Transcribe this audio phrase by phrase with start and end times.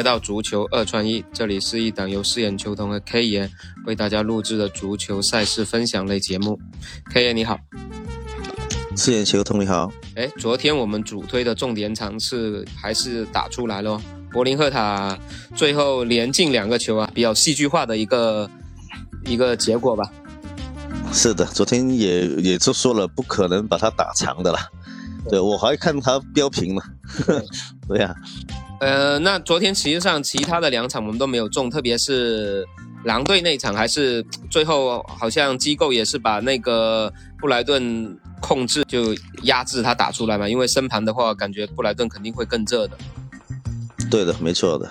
[0.00, 3.50] 来到足球二串一，这里是一档由四眼球童和 K 爷
[3.84, 6.58] 为大家录制的足球赛事分享类节目。
[7.12, 7.58] K 爷你好，
[8.96, 9.92] 四眼球童你好。
[10.16, 14.00] 哎，昨天我们主推的重点场次还是打出来了，
[14.32, 15.18] 柏林赫塔
[15.54, 18.48] 最后连进两个球啊，比较戏剧化的一个
[19.26, 20.10] 一个结果吧。
[21.12, 24.58] 是的，昨天也也就说了，不可能把它打长的了。
[25.28, 26.80] 对我还看他标平呢。
[27.86, 28.16] 对呀。
[28.80, 32.66] 呃，那昨天实际上其他的两场我们都没有中，特别是
[33.04, 42.96] 狼队那场，还是最后好像机构也是把那个布莱顿控制就压制他打出来嘛，因为升盘的话，感觉布莱顿肯定会更热的。
[44.10, 44.90] 对的，没错的。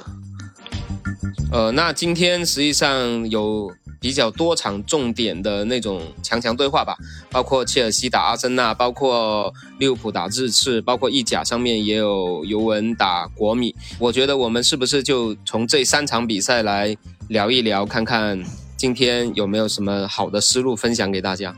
[1.51, 3.71] 呃，那今天实际上有。
[4.01, 6.95] 比较多场重点的那种强强对话吧，
[7.29, 13.75] 包括切尔西打阿森纳，包括利物浦打日刺，包括意甲上面也有尤文打国米。
[13.99, 16.95] 我觉得我们是不是就从这三场比赛来
[17.27, 18.41] 聊一聊，看看
[18.77, 21.53] 今天有没有什么好的思路分享给大家？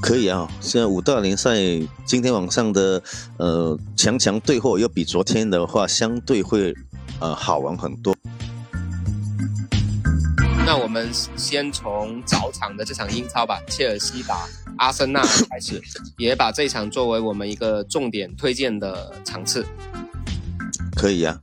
[0.00, 1.56] 可以啊，现在五大联赛
[2.04, 3.02] 今天晚上的
[3.38, 6.72] 呃强强对话，要比昨天的话相对会
[7.20, 8.14] 呃好玩很多。
[10.66, 14.48] 那我们先从早场的这场英超吧，切尔西打
[14.78, 15.20] 阿森纳
[15.50, 15.80] 开始，
[16.16, 19.66] 也把这场作为我们一个重点推荐的场次。
[20.96, 21.38] 可以呀。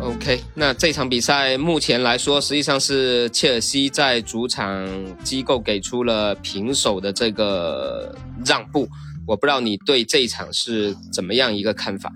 [0.00, 4.88] OK，那这场比赛目前来说，实际上是切尔西在主场
[5.22, 8.88] 机构给出了平手的这个让步。
[9.26, 12.10] 我不知道你对这一场是怎么样一个看法？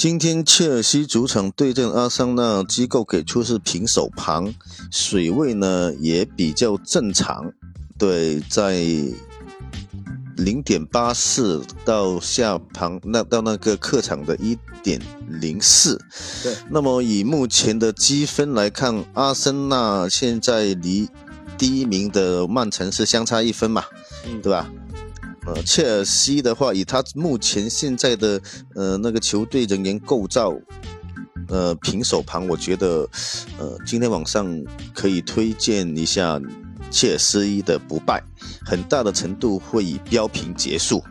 [0.00, 4.54] 今天切尔西主场对阵阿森纳，机构给出是平手盘，
[4.90, 7.52] 水位呢也比较正常，
[7.98, 8.82] 对，在
[10.38, 14.98] 零点八四到下盘那到那个客场的一点
[15.28, 16.02] 零四，
[16.42, 16.56] 对。
[16.70, 21.10] 那么以目前的积分来看，阿森纳现在离
[21.58, 23.84] 第一名的曼城是相差一分嘛，
[24.24, 24.66] 嗯，对吧？
[25.64, 28.40] 切尔西的话，以他目前现在的
[28.74, 30.52] 呃那个球队人员构造，
[31.48, 33.08] 呃平手盘，我觉得，
[33.58, 34.46] 呃今天晚上
[34.92, 36.40] 可以推荐一下
[36.90, 38.22] 切尔西的不败，
[38.64, 41.02] 很大的程度会以标平结束。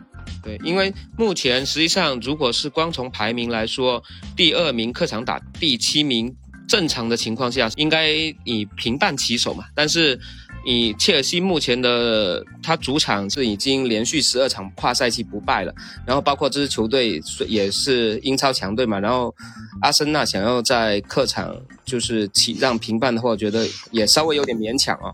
[0.43, 4.03] 对，因为目前实际上如果是光从排名来说，
[4.35, 6.35] 第二名客场打第七名，
[6.67, 8.11] 正常的情况下应该
[8.43, 10.19] 以平半起手嘛，但是。
[10.65, 15.73] 以切尔西目前的，他主场是已经连续十二场跨赛季不败了，
[16.05, 19.33] 然后包括这支球队也是英超强队嘛，然后
[19.81, 21.55] 阿森纳想要在客场
[21.85, 25.11] 就是起让平半的话，我觉得也稍微有点勉强啊。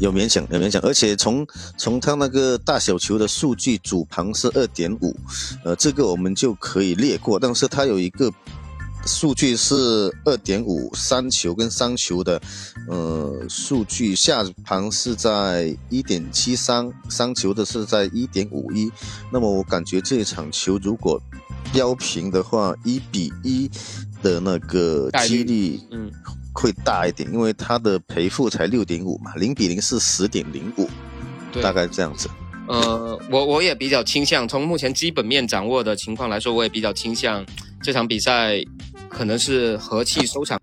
[0.00, 1.46] 有勉强，有勉强，而且从
[1.76, 5.14] 从他那个大小球的数据，主盘是二点五，
[5.64, 8.32] 呃，这个我们就可以略过，但是他有一个。
[9.06, 9.74] 数据是
[10.24, 12.40] 二点五三球跟三球的，
[12.88, 18.90] 呃，数据下盘是在一点七三，三球的是在一点五一。
[19.32, 21.20] 那么我感觉这场球如果
[21.72, 23.70] 标平的话，一比一
[24.22, 26.10] 的那个几率，嗯，
[26.52, 30.88] 会大一点，因为它的赔付才六点五嘛，零比零是十点零五，
[31.62, 32.28] 大概这样子。
[32.68, 37.44] 呃，我我也比较倾向，从目前基本面掌握的情况来说，我也比较倾向
[37.82, 38.62] 这场比赛。
[39.10, 40.58] 可能是和气收场。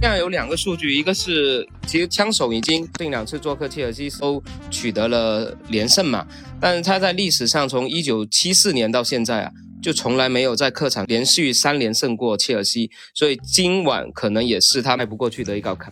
[0.00, 6.26] 现在有两个数据，一个是其实枪手已经近两次做客切尔西都取得了连胜嘛，
[6.60, 9.50] 但是他在历史上从一九七四年到现在啊，
[9.82, 15.90] 就从来没有在客场连续三连胜过切尔西，所以今晚可能也是他迈不过去的一道坎。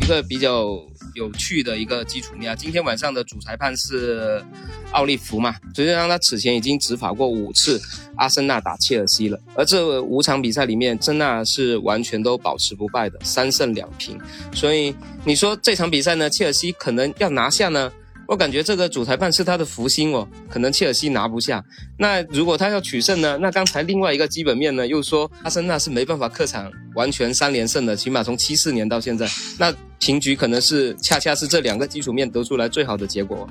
[0.00, 0.66] 一个比较
[1.14, 4.44] 有趣的一个基础面啊，今天晚上的主裁判是
[4.92, 5.54] 奥利弗嘛？
[5.74, 7.80] 实际上他此前已经执法过五次
[8.16, 14.18] 阿森纳打切尔西了，而这五场比赛里面，森纳是完全都保持不败的，三胜两平。
[14.52, 14.94] 所以
[15.24, 17.92] 你说这场比赛呢，切尔西可能要拿下呢？
[18.26, 21.62] 我感觉这个主裁判是他的福星哦，可能切尔西拿不下。
[21.98, 23.36] 那如果他要取胜呢？
[23.38, 29.28] 那刚才另外一个基本面呢，又说阿森纳是没办法客场完全三连胜的，起码从七四年到现在，
[29.58, 33.48] 那平局可能是恰恰是这两个基础面得出来最好的结果。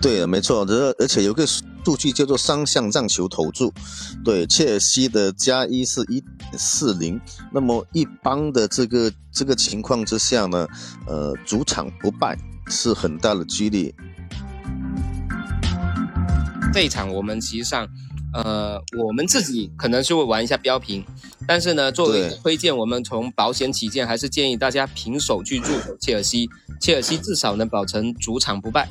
[0.00, 3.72] 对，没错，而而且有个数据叫做双向让球投注，
[4.24, 7.18] 对，切尔西的加一是一点四零，
[7.50, 10.66] 那么一般的这个这个情况之下呢，
[11.06, 12.36] 呃，主场不败。
[12.68, 13.94] 是很大的几率。
[16.72, 17.86] 这一场我们实际上，
[18.32, 21.04] 呃，我们自己可能是会玩一下标平，
[21.46, 26.50] 但是呢，作为推荐，我们从保险起见，还是建议大家平手去入手切尔西。
[26.80, 28.88] 切尔西至少能保存主场不败。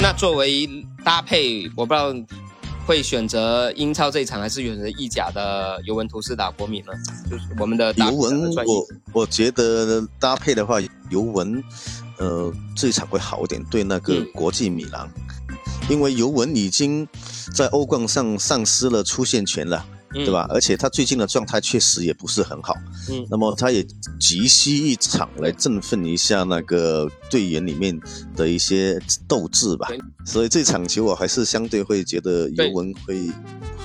[0.00, 0.66] 那那作为
[1.04, 2.14] 搭配，我不知道
[2.88, 6.86] 会选择英超这一场，还是选择意甲的尤文图斯打国米呢？
[7.30, 10.80] 就是我们的尤文，我我觉得搭配的话，
[11.10, 11.62] 尤文，
[12.16, 15.06] 呃，这一场会好一点，对那个国际米兰，
[15.90, 17.06] 因为尤文已经
[17.54, 19.84] 在欧冠上丧失了出线权了。
[20.12, 20.46] 对吧？
[20.48, 22.74] 而且他最近的状态确实也不是很好，
[23.10, 23.86] 嗯，那么他也
[24.18, 27.98] 急需一场来振奋一下那个队员里面
[28.34, 29.88] 的一些斗志吧。
[30.24, 33.16] 所以这场球我还是相对会觉得尤文会，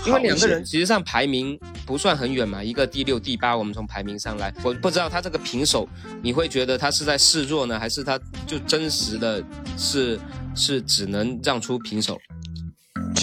[0.06, 5.88] 因为两个人其实上排名不算很远嘛，一个第六、第八，我们从排名上来，我不知道他这个平手，
[6.22, 9.44] 你会觉得他是在示弱呢，还是他就真实的
[9.78, 10.20] 是
[10.56, 12.20] 是只能让出平手？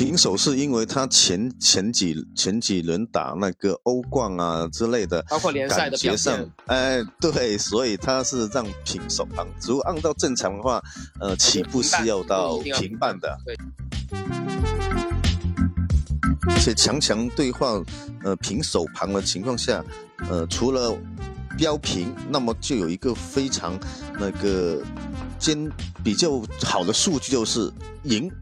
[0.01, 9.47] 平手是因为他前前几前几轮打那个欧冠啊之类的，包括联赛的表现，哎，对，所以他是让平手盘。
[9.61, 10.83] 如果按照正常的话，
[11.21, 13.37] 呃，起步是要到平半的。
[13.45, 13.55] 对。
[16.49, 17.79] 而且强强对话，
[18.25, 19.85] 呃，平手盘的情况下，
[20.31, 20.97] 呃，除了
[21.59, 23.79] 标平，那么就有一个非常
[24.19, 24.83] 那个
[25.39, 25.71] 兼
[26.03, 27.71] 比较好的数据，就是
[28.05, 28.33] 赢。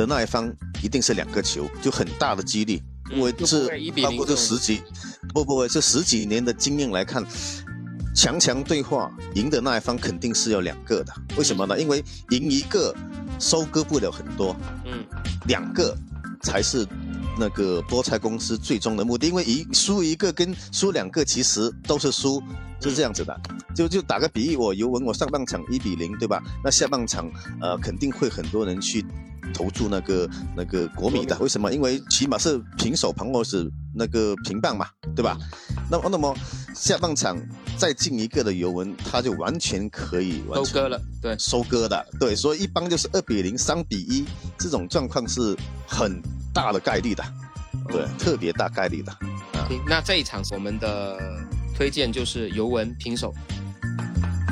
[0.00, 0.50] 的那一方
[0.82, 2.80] 一定是两个球，就很大的几率，
[3.14, 3.68] 因为这
[4.02, 4.80] 包括这十几，
[5.34, 7.22] 不不不，这十几年的经验来看，
[8.14, 11.78] 强强对话赢的那一方肯定是要两个的，为什么呢？
[11.78, 12.94] 因为赢一个
[13.38, 14.56] 收割不了很多，
[14.86, 15.04] 嗯，
[15.46, 15.94] 两个
[16.40, 16.86] 才是
[17.38, 22.42] 那个菠菜公司最终的目的，因为一输一个跟输两个其实都是输，
[22.80, 23.38] 是这样子的，
[23.76, 26.42] 就就打个比喻，我尤文我上半场一比零，对吧？
[26.64, 27.30] 那下半场
[27.60, 29.04] 呃肯定会很多人去。
[29.52, 31.72] 投注那个那个国米的，为什么？
[31.72, 35.36] 因为起码是平手盘或是那个平半嘛，对吧？
[35.90, 36.34] 那么那么
[36.74, 37.36] 下半场
[37.76, 44.24] 再进一个的尤文，他就完全可以收割了，对，收割的，对，所以一般就是二比零、三比一
[44.58, 45.56] 这种状况是
[45.86, 46.22] 很
[46.54, 47.24] 大的概率的，
[47.88, 49.16] 对，特别大概率的。
[49.86, 51.18] 那这一场我们的
[51.76, 53.34] 推荐就是尤文平手。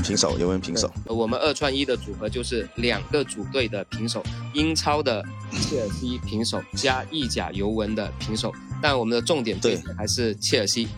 [0.03, 0.91] 平手，尤文平手。
[1.07, 4.23] 我们二串一的组合就是两个主队的平手，
[4.55, 8.53] 英超的切尔西平手加意甲尤文的平手。
[8.81, 10.89] 但我们的重点对还是切尔西。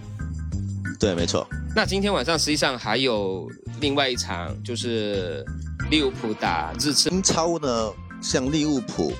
[0.98, 1.46] 对，没错。
[1.74, 3.50] 那今天晚上实际上还有
[3.80, 5.44] 另外一场，就是
[5.90, 7.08] 利物浦打日刺。
[7.08, 9.12] 英超呢，像利物浦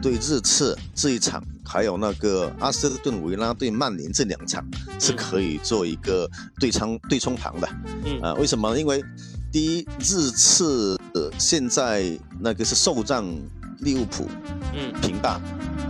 [0.00, 1.42] 对日刺这一场。
[1.68, 4.64] 还有那个阿斯顿维拉对曼联这两场
[5.00, 6.30] 是可以做一个
[6.60, 7.68] 对冲对冲盘的，
[8.04, 8.78] 嗯啊，为什么？
[8.78, 9.04] 因为
[9.50, 10.96] 第一日次
[11.38, 13.26] 现在那个是受让
[13.80, 14.28] 利物浦，
[14.74, 15.40] 嗯，平大。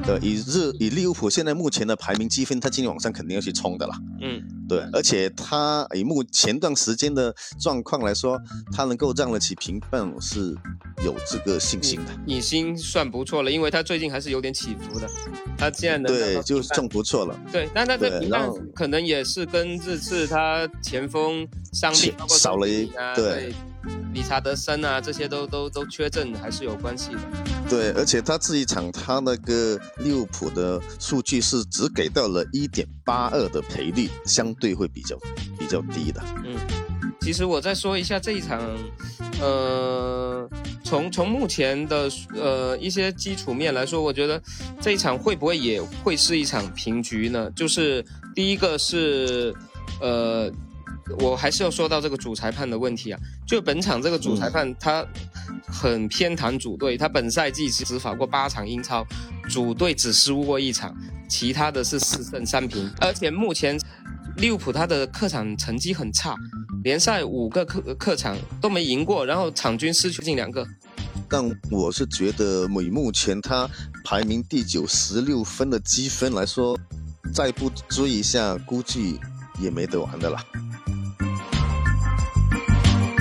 [0.05, 3.99] 对，以日以利物浦现在目前的排名积分，他今天晚上肯定要去冲的啦。
[4.21, 8.41] 嗯，对，而且他以目前段时间的状况来说，
[8.73, 10.55] 他能够让得起平半是
[11.05, 12.13] 有这个信心的。
[12.25, 15.09] 已经算不错了，因为他最近还是有点起伏的。
[15.59, 17.37] 他现在能对，就算不错了。
[17.51, 23.53] 对，但他这平半可能也是跟这次他前锋伤病少了一对。
[24.17, 27.19] 理查德森啊，这些都都都缺阵，还是有关系的。
[27.69, 35.19] 对，而且他这一场他那个利物浦的数据是只给到了一点八二的赔率，相对会比较
[35.59, 36.23] 比较低的。
[36.47, 36.57] 嗯，
[37.21, 38.59] 其实我再说一下这一场，
[39.39, 40.49] 呃，
[40.83, 44.43] 从从目前的呃一些基础面来说，我觉得
[44.81, 47.51] 这一场会不会也会是一场平局呢？
[47.51, 48.03] 就是
[48.35, 49.55] 第一个是
[50.01, 50.51] 呃。
[51.21, 55.07] 我还是要说到这个主裁判的问题啊，就本场这个主裁判他
[55.67, 59.07] 很偏袒主队，他本赛季只执法过八场英超，
[59.49, 60.95] 主队只失误过一场，
[61.29, 63.79] 其他的是四胜三平，而且目前
[64.37, 66.37] 利物浦他的客场成绩很差，
[66.83, 70.67] 联赛五个客客场都没赢过，然后场均失球近两个。
[71.29, 73.69] 但我是觉得，以目前他
[74.05, 76.79] 排名第九十六分的积分来说，
[77.33, 79.19] 再不追一下，估计
[79.61, 80.39] 也没得玩的了。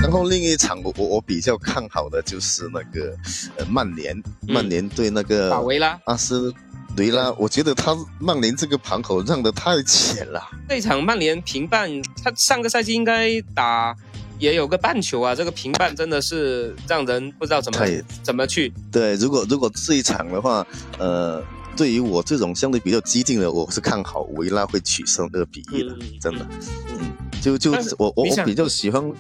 [0.06, 3.18] 然后另一场我我我比较看好的就是那个
[3.58, 4.16] 呃曼联，
[4.48, 6.54] 曼联对那个法维拉阿斯
[6.98, 10.40] 维拉，我觉得他曼联这个盘口让的太浅了。
[10.70, 11.90] 这场曼联平半，
[12.24, 13.96] 他上个赛季应该打
[14.38, 17.80] 也有个半球啊，这个平半真的是让人不知道怎么
[18.22, 18.72] 怎么去。
[18.92, 20.64] 对，如果如果这一场的话，
[21.00, 21.44] 呃，
[21.76, 26.46] 对于我这种相对比较激进的，我是看好维拉会取胜二比一的，真的。
[26.92, 29.12] 嗯，就就我我我比较喜欢。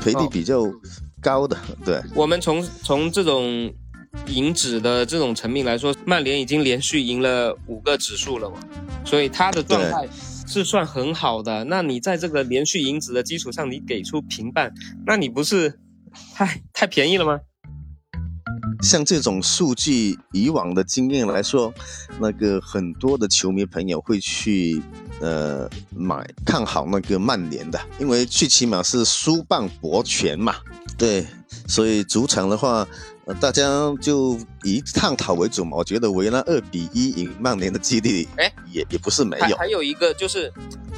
[0.00, 0.62] 赔率比较
[1.20, 2.00] 高的，对。
[2.14, 3.72] 我们从从这种
[4.26, 8.58] 赢指的这种层面来说，曼联已经连续赢了五个指数了嘛，
[9.04, 10.08] 所以他的状态
[10.46, 11.64] 是算很好的。
[11.64, 14.72] 那你在这个连续赢指的基础上，你给出平半，
[15.06, 15.78] 那你不是
[16.34, 17.38] 太太便宜了吗？
[18.82, 21.72] 像这种数据，以往的经验来说，
[22.18, 24.82] 那个很多的球迷朋友会去
[25.20, 30.56] 呃买看好那个曼联的，因为最起码是输棒博全嘛。
[30.98, 31.26] 对，
[31.66, 32.86] 所以主场的话，
[33.24, 33.62] 呃，大家
[34.00, 35.76] 就以探讨为主嘛。
[35.76, 39.56] 我觉得维拉二比一赢曼联的几率，哎，也也不是没有。
[39.56, 40.52] 还有一个就是，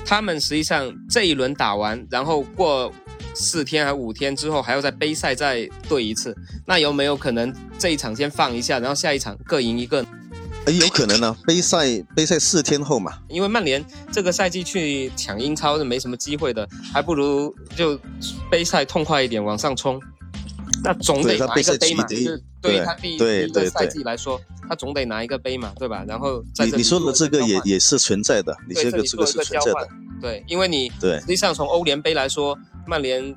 [0.04, 2.92] 他们实际上这一轮打完，然后过。
[3.34, 6.36] 四天还五天之后还要在杯赛再对一次，
[6.66, 10.04] 那有没有可能这一场先放一下，然后下一场各赢一个？
[10.66, 13.18] 有可能呢，杯赛杯赛四天后嘛。
[13.28, 17.98] 因为曼联这个赛季去抢英超是没什么机会的，还不如就
[18.50, 20.00] 杯赛痛快一点往上冲。
[20.84, 26.04] 那总得拿一个杯嘛，就是对他第一个赛季来说，他总得拿一个杯嘛，对吧？
[26.06, 29.88] 然后你你说的这个也也是存在的，你这个这个是存在的。
[30.20, 32.58] 对，因为你实际上从欧联杯来说。
[32.84, 33.32] 曼联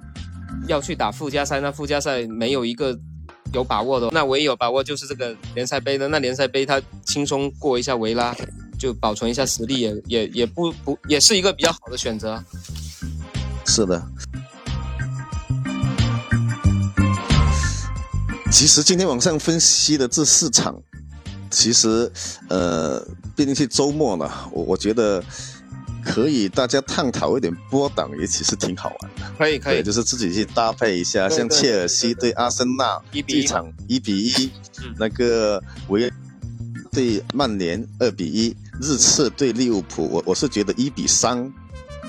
[0.66, 2.98] 要去打附加赛，那附加赛没有一个
[3.56, 6.10] 有把握的，那唯一有把握就是这个联赛杯的。
[6.10, 8.36] 那联赛杯他轻松过一下维拉，
[8.78, 12.44] 就保存一下实力，也也也不不也是一个比较好的选择。
[13.66, 14.06] 是的。
[18.52, 20.78] 其实今天晚上分析的这四场，
[21.50, 22.12] 其实
[22.50, 23.00] 呃，
[23.38, 25.24] 毕竟是周末了，我我觉得。
[26.06, 29.34] 可以，大家探讨一点波档，也其实挺好玩的。
[29.38, 34.52] 可以，可以，就是自己去搭配一下，像切尔西对阿森纳一场一比一，
[34.98, 36.10] 那个维
[36.92, 41.52] 对曼联二比一，日刺对利物浦，我我是觉得一比三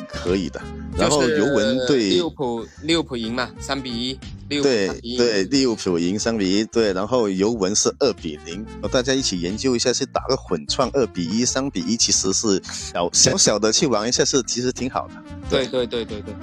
[0.07, 0.61] 可以的。
[0.97, 4.19] 然后尤文对利物浦，利物浦赢嘛，三比一。
[4.49, 15.15] 对对，利物浦赢三比一，对，然后尤文是二比零，大家一起研究一下，去打个混创二比一、三比一，其实是小小小的去玩一下，是其实挺好的。
[15.50, 16.35] 对对对对对。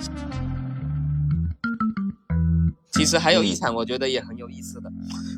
[2.92, 4.92] 其实还有一场，我觉得也很有意思的。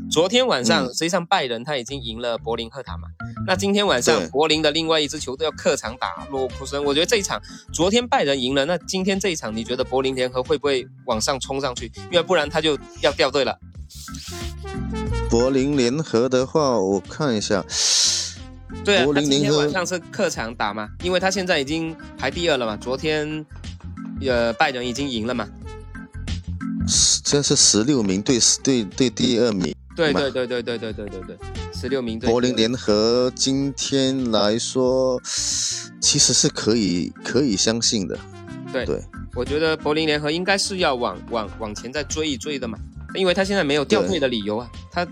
[0.10, 3.08] 昨天晚上，实际上拜仁他已经赢了柏林赫塔嘛。
[3.48, 6.84] 那今天晚上，柏林的另外一支球队要客场打洛库森。
[6.84, 7.42] 我觉得这一场，
[7.74, 11.92] 昨天拜仁赢了，那今天这一场，你觉得柏林联合会不会往上冲上去？
[12.12, 13.58] 因为不然他就要掉队了。
[15.30, 17.64] 柏林联合的话，我看一下。
[18.84, 20.90] 对啊，他今天晚上是客场打嘛？
[21.04, 22.78] 因为他现在已经排第二了嘛。
[22.78, 23.46] 昨天，
[24.22, 25.48] 呃，拜仁已经赢了嘛。
[27.24, 31.38] 这是十六名对对对第二名，对对对对对对对对对，
[31.74, 32.20] 十六名。
[32.20, 35.20] 柏林联合今天来说，
[36.02, 38.18] 其实是可以可以相信的。
[38.74, 39.02] 对对，
[39.34, 42.78] 我觉得柏林联合应该是要往往往前再追一追的嘛，
[43.14, 44.70] 因为他现在没有掉队的理由啊。
[44.92, 45.08] 他，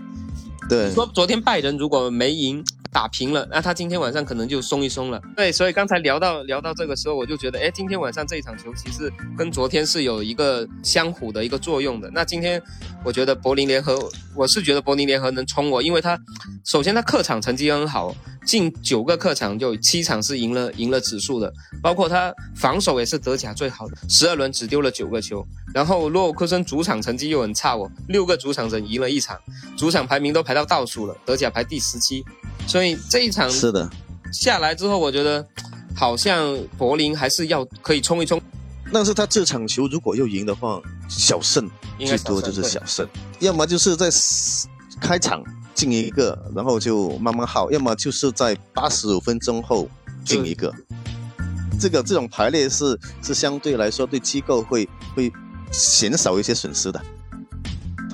[0.68, 2.64] 对，说昨天拜仁如果没赢。
[2.94, 5.20] 打平了，那他今天晚上可能就松一松了。
[5.34, 12.08] 对，所以刚才聊到聊到这个时候，我就觉得，哎，今天晚上这一场球其实跟昨天是有一个相互的一个作用的。
[12.14, 12.62] 那今天
[13.04, 13.98] 我觉得柏林联合，
[14.36, 16.16] 我是觉得柏林联合能冲我，因为他
[16.64, 18.14] 首先他客场成绩很好。
[18.46, 21.50] 近九个客场就七场是赢了赢了指数的，
[21.82, 25.42] 包括他防守也是德甲最好的，十二轮只丢了九个球。
[25.74, 29.40] 然后洛克森主场成绩又很差哦，六个主场只赢了一场，
[29.78, 32.24] 主场排名都排到倒数了，德甲排第十七。
[32.66, 33.90] 所以这一场是的
[34.32, 35.44] 下来之后，我觉得
[35.94, 38.40] 好像柏林还是要可以冲一冲。
[38.92, 41.68] 但是他这场球如果又赢的话，小胜
[41.98, 43.06] 最多就是小胜，
[43.40, 44.08] 要么就是在
[45.00, 45.42] 开场。
[45.74, 49.88] 进一个，然后就慢慢耗，要么就是在八十五分钟后
[50.24, 50.72] 进一个。
[51.80, 55.32] 这个这种排列是是相对来说对机构会会
[55.72, 57.02] 减少一些损失的。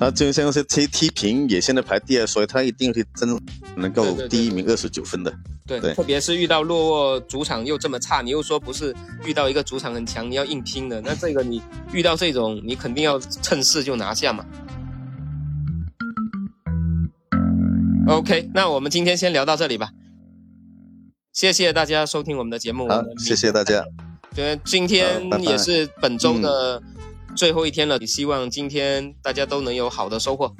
[0.01, 3.39] 他就像是踢踢平也现在排第二，所以他一定是争
[3.75, 5.31] 能够第一名二十九分的。
[5.67, 11.61] 对，特别是遇到洛沃主场又这么差，你又说不是遇到一个主场很强，你要硬拼的，那这个你
[11.93, 14.43] 遇到这种，你肯定要趁势就拿下嘛。
[18.07, 19.91] OK，那我们今天先聊到这里吧。
[21.31, 22.89] 谢谢大家收听我们的节目。
[22.89, 23.85] 好，谢谢大家。
[24.33, 26.81] 对，今天也是本周的
[27.35, 30.55] 最后一天了，也希望今天大家都能有好的收获。